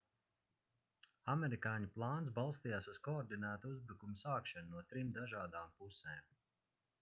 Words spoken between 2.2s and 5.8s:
balstījās uz koordinētu uzbrukumu sākšanu no trim dažādām